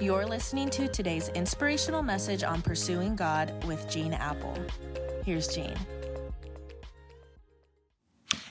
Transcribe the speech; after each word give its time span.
You're 0.00 0.26
listening 0.26 0.70
to 0.70 0.88
today's 0.88 1.28
inspirational 1.30 2.02
message 2.02 2.42
on 2.42 2.62
pursuing 2.62 3.14
God 3.14 3.64
with 3.64 3.88
Gene 3.88 4.12
Appel. 4.12 4.58
Here's 5.24 5.46
Gene. 5.46 5.78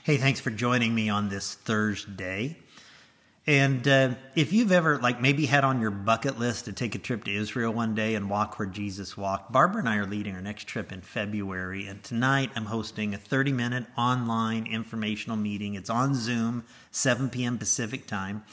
Hey, 0.04 0.16
thanks 0.16 0.40
for 0.40 0.52
joining 0.52 0.96
me 0.96 1.10
on 1.10 1.28
this 1.28 1.54
Thursday. 1.54 2.58
And 3.46 3.86
uh, 3.86 4.12
if 4.36 4.54
you've 4.54 4.72
ever, 4.72 5.00
like, 5.00 5.20
maybe 5.20 5.46
had 5.46 5.66
on 5.66 5.82
your 5.82 5.92
bucket 5.92 6.40
list 6.40 6.66
to 6.66 6.72
take 6.72 6.96
a 6.96 6.98
trip 6.98 7.26
to 7.26 7.36
Israel 7.36 7.74
one 7.74 7.94
day 7.94 8.16
and 8.16 8.30
walk 8.30 8.58
where 8.58 8.68
Jesus 8.68 9.18
walked, 9.18 9.52
Barbara 9.52 9.80
and 9.80 9.90
I 9.90 9.98
are 9.98 10.06
leading 10.06 10.34
our 10.36 10.42
next 10.42 10.68
trip 10.68 10.94
in 10.94 11.02
February. 11.02 11.88
And 11.88 12.02
tonight 12.02 12.52
I'm 12.56 12.66
hosting 12.66 13.14
a 13.14 13.18
30 13.18 13.52
minute 13.52 13.86
online 13.98 14.66
informational 14.66 15.36
meeting. 15.36 15.76
It's 15.76 15.90
on 15.90 16.16
Zoom, 16.16 16.64
7 16.92 17.30
p.m. 17.30 17.58
Pacific 17.58 18.08
time. 18.08 18.44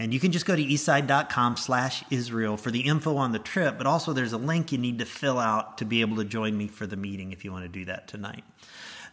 And 0.00 0.14
you 0.14 0.18
can 0.18 0.32
just 0.32 0.46
go 0.46 0.56
to 0.56 0.64
eastside.com 0.64 1.58
slash 1.58 2.02
Israel 2.10 2.56
for 2.56 2.70
the 2.70 2.80
info 2.80 3.18
on 3.18 3.32
the 3.32 3.38
trip, 3.38 3.76
but 3.76 3.86
also 3.86 4.14
there's 4.14 4.32
a 4.32 4.38
link 4.38 4.72
you 4.72 4.78
need 4.78 4.98
to 5.00 5.04
fill 5.04 5.38
out 5.38 5.76
to 5.76 5.84
be 5.84 6.00
able 6.00 6.16
to 6.16 6.24
join 6.24 6.56
me 6.56 6.68
for 6.68 6.86
the 6.86 6.96
meeting 6.96 7.32
if 7.32 7.44
you 7.44 7.52
want 7.52 7.64
to 7.64 7.68
do 7.68 7.84
that 7.84 8.08
tonight. 8.08 8.42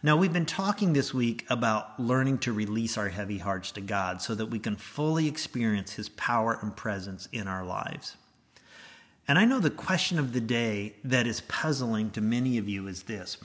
Now, 0.02 0.16
we've 0.16 0.32
been 0.32 0.46
talking 0.46 0.94
this 0.94 1.12
week 1.12 1.44
about 1.50 2.00
learning 2.00 2.38
to 2.38 2.54
release 2.54 2.96
our 2.96 3.10
heavy 3.10 3.36
hearts 3.36 3.70
to 3.72 3.82
God 3.82 4.22
so 4.22 4.34
that 4.36 4.46
we 4.46 4.58
can 4.58 4.76
fully 4.76 5.28
experience 5.28 5.92
His 5.92 6.08
power 6.08 6.58
and 6.62 6.74
presence 6.74 7.28
in 7.32 7.48
our 7.48 7.66
lives. 7.66 8.16
And 9.28 9.38
I 9.38 9.44
know 9.44 9.60
the 9.60 9.68
question 9.68 10.18
of 10.18 10.32
the 10.32 10.40
day 10.40 10.94
that 11.04 11.26
is 11.26 11.42
puzzling 11.42 12.12
to 12.12 12.22
many 12.22 12.56
of 12.56 12.66
you 12.66 12.86
is 12.86 13.02
this 13.02 13.36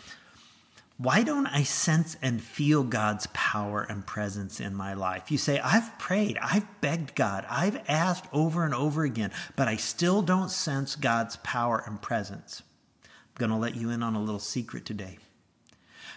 why 1.03 1.21
don't 1.21 1.47
I 1.47 1.63
sense 1.63 2.15
and 2.21 2.41
feel 2.41 2.81
God's 2.81 3.27
power 3.33 3.81
and 3.81 4.07
presence 4.07 4.61
in 4.61 4.73
my 4.73 4.93
life? 4.93 5.29
You 5.29 5.37
say, 5.37 5.59
I've 5.59 5.99
prayed, 5.99 6.37
I've 6.41 6.65
begged 6.79 7.13
God, 7.13 7.45
I've 7.49 7.83
asked 7.89 8.25
over 8.31 8.63
and 8.63 8.73
over 8.73 9.03
again, 9.03 9.31
but 9.57 9.67
I 9.67 9.75
still 9.75 10.21
don't 10.21 10.49
sense 10.49 10.95
God's 10.95 11.35
power 11.43 11.83
and 11.85 12.01
presence. 12.01 12.63
I'm 13.03 13.09
going 13.37 13.51
to 13.51 13.57
let 13.57 13.75
you 13.75 13.89
in 13.89 14.01
on 14.01 14.15
a 14.15 14.21
little 14.21 14.39
secret 14.39 14.85
today. 14.85 15.17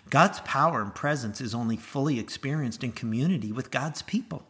God's 0.08 0.38
power 0.40 0.80
and 0.80 0.94
presence 0.94 1.40
is 1.40 1.52
only 1.52 1.76
fully 1.76 2.20
experienced 2.20 2.84
in 2.84 2.92
community 2.92 3.50
with 3.50 3.72
God's 3.72 4.02
people. 4.02 4.46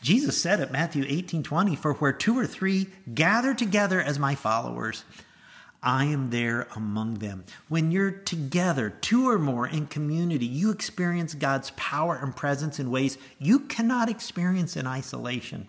Jesus 0.00 0.40
said 0.40 0.58
at 0.58 0.72
Matthew 0.72 1.04
18 1.06 1.42
20, 1.42 1.76
For 1.76 1.92
where 1.94 2.14
two 2.14 2.38
or 2.38 2.46
three 2.46 2.86
gather 3.12 3.52
together 3.52 4.00
as 4.00 4.18
my 4.18 4.34
followers, 4.34 5.04
I 5.82 6.04
am 6.04 6.30
there 6.30 6.68
among 6.76 7.14
them. 7.14 7.44
When 7.68 7.90
you're 7.90 8.12
together, 8.12 8.90
two 8.90 9.28
or 9.28 9.38
more 9.38 9.66
in 9.66 9.86
community, 9.86 10.46
you 10.46 10.70
experience 10.70 11.34
God's 11.34 11.72
power 11.72 12.16
and 12.22 12.36
presence 12.36 12.78
in 12.78 12.90
ways 12.90 13.18
you 13.38 13.60
cannot 13.60 14.08
experience 14.08 14.76
in 14.76 14.86
isolation. 14.86 15.66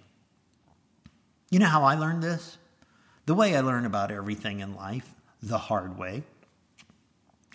You 1.50 1.59
know 1.59 1.67
how 1.67 1.84
I 1.84 1.95
learned 1.95 2.22
this? 2.22 2.58
The 3.25 3.34
way 3.34 3.56
I 3.56 3.61
learn 3.61 3.86
about 3.86 4.11
everything 4.11 4.59
in 4.59 4.75
life, 4.75 5.14
the 5.41 5.58
hard 5.58 5.97
way. 5.97 6.23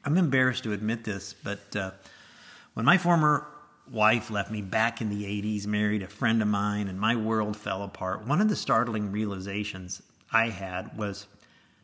I'm 0.04 0.16
embarrassed 0.16 0.64
to 0.64 0.72
admit 0.72 1.04
this, 1.04 1.34
but 1.34 1.76
uh, 1.76 1.90
when 2.74 2.86
my 2.86 2.98
former 2.98 3.46
wife 3.90 4.30
left 4.30 4.50
me 4.50 4.62
back 4.62 5.00
in 5.00 5.10
the 5.10 5.24
80s, 5.24 5.66
married 5.66 6.02
a 6.02 6.08
friend 6.08 6.42
of 6.42 6.48
mine, 6.48 6.88
and 6.88 6.98
my 6.98 7.14
world 7.14 7.56
fell 7.56 7.82
apart, 7.82 8.26
one 8.26 8.40
of 8.40 8.48
the 8.48 8.56
startling 8.56 9.12
realizations 9.12 10.02
I 10.32 10.48
had 10.48 10.96
was 10.96 11.26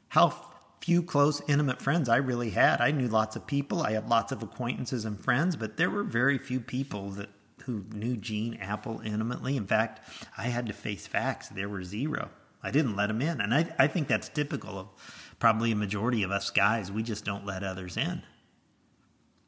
how 0.08 0.53
few 0.84 1.02
close, 1.02 1.40
intimate 1.48 1.80
friends 1.80 2.10
I 2.10 2.16
really 2.16 2.50
had. 2.50 2.82
I 2.82 2.90
knew 2.90 3.08
lots 3.08 3.36
of 3.36 3.46
people. 3.46 3.82
I 3.82 3.92
had 3.92 4.10
lots 4.10 4.32
of 4.32 4.42
acquaintances 4.42 5.06
and 5.06 5.18
friends, 5.18 5.56
but 5.56 5.78
there 5.78 5.88
were 5.88 6.02
very 6.02 6.36
few 6.36 6.60
people 6.60 7.08
that 7.12 7.30
who 7.64 7.86
knew 7.94 8.18
Gene 8.18 8.58
Appel 8.60 9.00
intimately. 9.02 9.56
In 9.56 9.66
fact, 9.66 10.06
I 10.36 10.42
had 10.42 10.66
to 10.66 10.74
face 10.74 11.06
facts. 11.06 11.48
There 11.48 11.70
were 11.70 11.82
zero. 11.82 12.28
I 12.62 12.70
didn't 12.70 12.96
let 12.96 13.06
them 13.06 13.22
in. 13.22 13.40
And 13.40 13.54
I, 13.54 13.74
I 13.78 13.86
think 13.86 14.08
that's 14.08 14.28
typical 14.28 14.78
of 14.78 14.88
probably 15.38 15.72
a 15.72 15.76
majority 15.76 16.22
of 16.22 16.30
us 16.30 16.50
guys. 16.50 16.92
We 16.92 17.02
just 17.02 17.24
don't 17.24 17.46
let 17.46 17.64
others 17.64 17.96
in. 17.96 18.22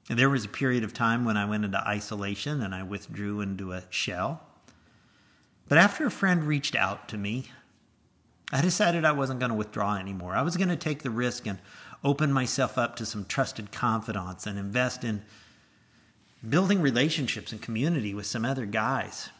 And 0.08 0.18
there 0.18 0.30
was 0.30 0.46
a 0.46 0.48
period 0.48 0.84
of 0.84 0.94
time 0.94 1.26
when 1.26 1.36
I 1.36 1.44
went 1.44 1.66
into 1.66 1.86
isolation 1.86 2.62
and 2.62 2.74
I 2.74 2.82
withdrew 2.82 3.42
into 3.42 3.72
a 3.72 3.82
shell. 3.90 4.40
But 5.68 5.76
after 5.76 6.06
a 6.06 6.10
friend 6.10 6.44
reached 6.44 6.74
out 6.74 7.08
to 7.08 7.18
me, 7.18 7.50
I 8.52 8.60
decided 8.60 9.04
I 9.04 9.12
wasn't 9.12 9.40
going 9.40 9.50
to 9.50 9.56
withdraw 9.56 9.96
anymore. 9.96 10.34
I 10.34 10.42
was 10.42 10.56
going 10.56 10.68
to 10.68 10.76
take 10.76 11.02
the 11.02 11.10
risk 11.10 11.46
and 11.46 11.58
open 12.04 12.32
myself 12.32 12.78
up 12.78 12.96
to 12.96 13.06
some 13.06 13.24
trusted 13.24 13.72
confidants 13.72 14.46
and 14.46 14.58
invest 14.58 15.02
in 15.02 15.22
building 16.48 16.80
relationships 16.80 17.50
and 17.50 17.60
community 17.60 18.14
with 18.14 18.26
some 18.26 18.44
other 18.44 18.66
guys. 18.66 19.30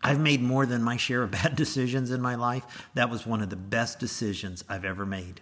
I've 0.00 0.20
made 0.20 0.40
more 0.40 0.64
than 0.64 0.82
my 0.82 0.96
share 0.96 1.24
of 1.24 1.30
bad 1.32 1.56
decisions 1.56 2.10
in 2.12 2.20
my 2.20 2.36
life. 2.36 2.86
That 2.94 3.10
was 3.10 3.26
one 3.26 3.42
of 3.42 3.50
the 3.50 3.56
best 3.56 3.98
decisions 3.98 4.64
I've 4.68 4.84
ever 4.84 5.04
made. 5.04 5.40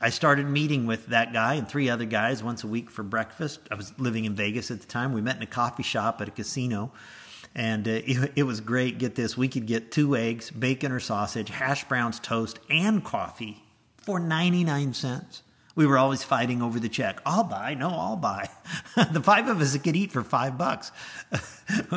I 0.00 0.10
started 0.10 0.46
meeting 0.46 0.86
with 0.86 1.06
that 1.06 1.32
guy 1.32 1.54
and 1.54 1.68
three 1.68 1.88
other 1.88 2.04
guys 2.04 2.42
once 2.42 2.62
a 2.62 2.68
week 2.68 2.90
for 2.90 3.02
breakfast. 3.02 3.60
I 3.70 3.74
was 3.74 3.98
living 3.98 4.24
in 4.24 4.34
Vegas 4.34 4.70
at 4.70 4.80
the 4.80 4.86
time. 4.86 5.12
We 5.12 5.20
met 5.20 5.36
in 5.36 5.42
a 5.42 5.46
coffee 5.46 5.82
shop 5.82 6.20
at 6.20 6.28
a 6.28 6.32
casino 6.32 6.92
and 7.54 7.86
uh, 7.86 7.90
it, 8.04 8.32
it, 8.36 8.42
was 8.42 8.60
great. 8.60 8.98
Get 8.98 9.14
this, 9.14 9.36
we 9.36 9.48
could 9.48 9.66
get 9.66 9.90
two 9.90 10.16
eggs, 10.16 10.50
bacon 10.50 10.92
or 10.92 11.00
sausage, 11.00 11.50
hash 11.50 11.84
browns, 11.84 12.20
toast, 12.20 12.58
and 12.68 13.04
coffee 13.04 13.62
for 13.96 14.18
99 14.18 14.94
cents. 14.94 15.42
We 15.76 15.86
were 15.86 15.98
always 15.98 16.22
fighting 16.22 16.62
over 16.62 16.78
the 16.78 16.88
check. 16.88 17.20
I'll 17.26 17.42
buy. 17.42 17.74
No, 17.74 17.88
I'll 17.88 18.16
buy. 18.16 18.48
the 19.12 19.20
five 19.20 19.48
of 19.48 19.60
us 19.60 19.76
could 19.78 19.96
eat 19.96 20.12
for 20.12 20.22
five 20.22 20.56
bucks. 20.56 20.92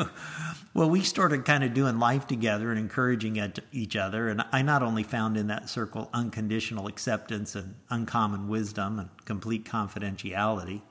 well, 0.74 0.90
we 0.90 1.02
started 1.02 1.44
kind 1.44 1.62
of 1.62 1.74
doing 1.74 2.00
life 2.00 2.26
together 2.26 2.70
and 2.70 2.78
encouraging 2.78 3.40
each 3.70 3.94
other. 3.94 4.28
And 4.28 4.42
I 4.50 4.62
not 4.62 4.82
only 4.82 5.04
found 5.04 5.36
in 5.36 5.46
that 5.46 5.68
circle 5.68 6.10
unconditional 6.12 6.88
acceptance 6.88 7.54
and 7.54 7.76
uncommon 7.88 8.48
wisdom 8.48 8.98
and 8.98 9.10
complete 9.26 9.64
confidentiality, 9.64 10.82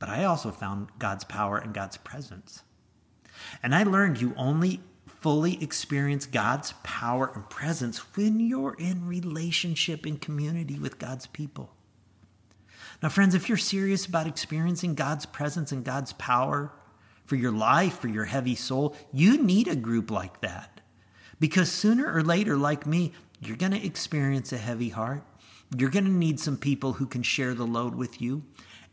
but 0.00 0.08
I 0.08 0.24
also 0.24 0.50
found 0.50 0.88
God's 0.98 1.22
power 1.22 1.58
and 1.58 1.72
God's 1.72 1.96
presence. 1.96 2.64
And 3.62 3.74
I 3.74 3.82
learned 3.82 4.20
you 4.20 4.34
only 4.36 4.80
fully 5.20 5.62
experience 5.62 6.26
God's 6.26 6.74
power 6.82 7.30
and 7.34 7.48
presence 7.48 7.98
when 8.14 8.40
you're 8.40 8.76
in 8.78 9.06
relationship 9.06 10.04
and 10.04 10.20
community 10.20 10.78
with 10.78 10.98
God's 10.98 11.26
people. 11.26 11.70
Now, 13.02 13.08
friends, 13.08 13.34
if 13.34 13.48
you're 13.48 13.58
serious 13.58 14.06
about 14.06 14.26
experiencing 14.26 14.94
God's 14.94 15.26
presence 15.26 15.72
and 15.72 15.84
God's 15.84 16.12
power 16.12 16.72
for 17.24 17.36
your 17.36 17.52
life, 17.52 17.98
for 17.98 18.08
your 18.08 18.24
heavy 18.24 18.54
soul, 18.54 18.94
you 19.12 19.42
need 19.42 19.66
a 19.66 19.76
group 19.76 20.10
like 20.10 20.40
that. 20.42 20.80
Because 21.40 21.72
sooner 21.72 22.12
or 22.12 22.22
later, 22.22 22.56
like 22.56 22.86
me, 22.86 23.12
you're 23.40 23.56
going 23.56 23.72
to 23.72 23.84
experience 23.84 24.52
a 24.52 24.58
heavy 24.58 24.90
heart. 24.90 25.22
You're 25.76 25.90
going 25.90 26.04
to 26.04 26.10
need 26.10 26.38
some 26.38 26.56
people 26.56 26.94
who 26.94 27.06
can 27.06 27.22
share 27.22 27.54
the 27.54 27.66
load 27.66 27.94
with 27.94 28.20
you 28.20 28.42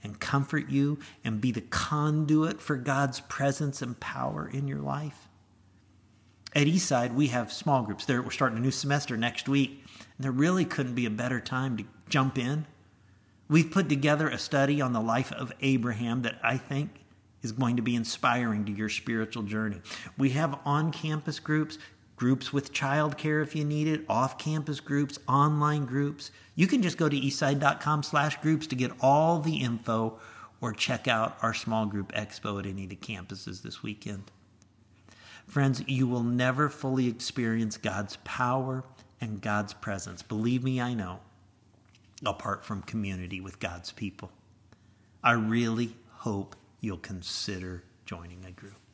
and 0.04 0.20
comfort 0.20 0.70
you 0.70 1.00
and 1.24 1.42
be 1.42 1.52
the 1.52 1.62
conduit 1.62 2.62
for 2.62 2.76
God's 2.76 3.20
presence 3.22 3.82
and 3.82 4.00
power 4.00 4.50
in 4.52 4.68
your 4.68 4.80
life. 4.80 5.28
At 6.54 6.68
Eastside, 6.68 7.14
we 7.14 7.28
have 7.28 7.52
small 7.52 7.84
groups. 7.84 8.06
There, 8.06 8.22
we're 8.22 8.32
starting 8.32 8.58
a 8.58 8.62
new 8.62 8.72
semester 8.72 9.16
next 9.16 9.48
week, 9.48 9.84
and 9.98 10.26
there 10.26 10.32
really 10.32 10.66
couldn't 10.66 10.96
be 10.96 11.06
a 11.06 11.12
better 11.12 11.40
time 11.40 11.78
to 11.78 11.86
jump 12.10 12.38
in. 12.38 12.66
We've 13.48 13.72
put 13.72 13.88
together 13.88 14.28
a 14.28 14.38
study 14.38 14.82
on 14.82 14.94
the 14.94 15.02
life 15.02 15.32
of 15.32 15.54
Abraham 15.62 16.24
that 16.24 16.40
I 16.44 16.58
think 16.58 16.90
is 17.42 17.52
going 17.52 17.78
to 17.78 17.82
be 17.82 17.96
inspiring 17.96 18.66
to 18.66 18.72
your 18.72 18.90
spiritual 18.90 19.44
journey. 19.44 19.82
We 20.18 20.32
have 20.32 20.60
on 20.66 20.92
campus 20.92 21.40
groups 21.40 21.78
groups 22.22 22.54
with 22.54 22.72
childcare 22.72 23.42
if 23.42 23.56
you 23.56 23.66
need 23.66 23.88
it, 23.88 24.06
off-campus 24.08 24.80
groups, 24.80 25.18
online 25.28 25.88
groups. 25.88 26.30
You 26.54 26.68
can 26.68 26.84
just 26.84 27.00
go 27.00 27.10
to 27.10 27.20
eastside.com 27.20 28.04
slash 28.04 28.40
groups 28.42 28.68
to 28.68 28.76
get 28.76 28.92
all 29.02 29.40
the 29.40 29.56
info 29.58 30.20
or 30.62 30.72
check 30.72 31.08
out 31.08 31.36
our 31.42 31.56
small 31.56 31.88
group 31.88 32.12
expo 32.12 32.60
at 32.60 32.68
any 32.68 32.84
of 32.84 32.92
the 32.92 32.96
campuses 32.96 33.64
this 33.64 33.82
weekend. 33.82 34.30
Friends, 35.48 35.84
you 35.88 36.06
will 36.06 36.22
never 36.22 36.70
fully 36.70 37.08
experience 37.08 37.76
God's 37.76 38.18
power 38.18 38.84
and 39.20 39.42
God's 39.42 39.74
presence. 39.74 40.22
Believe 40.22 40.64
me, 40.64 40.80
I 40.80 40.94
know, 40.94 41.22
apart 42.24 42.64
from 42.64 42.84
community 42.84 43.42
with 43.42 43.60
God's 43.60 43.92
people. 43.92 44.30
I 45.24 45.32
really 45.32 45.96
hope 46.18 46.56
you'll 46.82 46.98
consider 46.98 47.84
joining 48.06 48.46
a 48.46 48.52
group. 48.52 48.91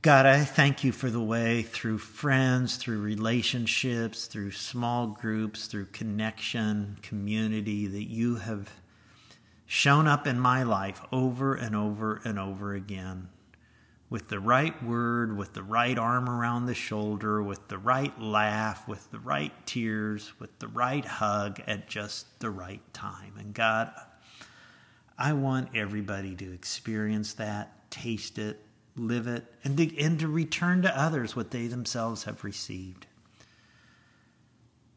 God, 0.00 0.26
I 0.26 0.44
thank 0.44 0.84
you 0.84 0.92
for 0.92 1.10
the 1.10 1.20
way 1.20 1.62
through 1.62 1.98
friends, 1.98 2.76
through 2.76 3.00
relationships, 3.00 4.26
through 4.26 4.52
small 4.52 5.08
groups, 5.08 5.66
through 5.66 5.86
connection, 5.86 6.96
community, 7.02 7.88
that 7.88 8.04
you 8.04 8.36
have 8.36 8.70
shown 9.66 10.06
up 10.06 10.24
in 10.24 10.38
my 10.38 10.62
life 10.62 11.00
over 11.10 11.56
and 11.56 11.74
over 11.74 12.20
and 12.24 12.38
over 12.38 12.74
again 12.74 13.28
with 14.08 14.28
the 14.28 14.38
right 14.38 14.80
word, 14.84 15.36
with 15.36 15.54
the 15.54 15.64
right 15.64 15.98
arm 15.98 16.28
around 16.28 16.66
the 16.66 16.74
shoulder, 16.74 17.42
with 17.42 17.66
the 17.66 17.78
right 17.78 18.20
laugh, 18.20 18.86
with 18.86 19.10
the 19.10 19.18
right 19.18 19.52
tears, 19.66 20.32
with 20.38 20.56
the 20.60 20.68
right 20.68 21.04
hug 21.04 21.60
at 21.66 21.88
just 21.88 22.38
the 22.38 22.50
right 22.50 22.82
time. 22.94 23.32
And 23.36 23.52
God, 23.52 23.90
I 25.18 25.32
want 25.32 25.70
everybody 25.74 26.36
to 26.36 26.52
experience 26.52 27.34
that, 27.34 27.90
taste 27.90 28.38
it, 28.38 28.60
live 28.98 29.26
it, 29.26 29.44
and 29.64 29.76
to, 29.76 29.98
and 29.98 30.18
to 30.20 30.28
return 30.28 30.82
to 30.82 31.00
others 31.00 31.34
what 31.34 31.50
they 31.50 31.66
themselves 31.66 32.24
have 32.24 32.44
received. 32.44 33.06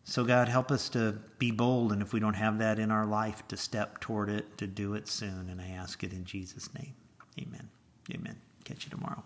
So, 0.03 0.25
God, 0.25 0.50
help 0.50 0.71
us 0.71 0.89
to 0.89 1.18
be 1.38 1.51
bold, 1.51 1.94
and 1.94 2.01
if 2.01 2.12
we 2.12 2.19
don't 2.19 2.33
have 2.33 2.59
that 2.59 2.80
in 2.80 2.92
our 2.92 3.06
life, 3.06 3.48
to 3.48 3.57
step 3.57 4.00
toward 4.01 4.30
it, 4.30 4.57
to 4.57 4.68
do 4.68 4.94
it 4.95 5.07
soon. 5.07 5.48
And 5.50 5.62
I 5.62 5.69
ask 5.69 6.03
it 6.03 6.12
in 6.12 6.25
Jesus' 6.25 6.74
name. 6.74 6.94
Amen. 7.39 7.69
Amen. 8.13 8.36
Catch 8.65 8.86
you 8.86 8.89
tomorrow. 8.89 9.24